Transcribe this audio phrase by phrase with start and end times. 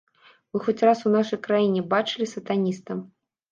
[0.55, 3.01] Вы хоць раз у нашай краіне бачылі сатаніста?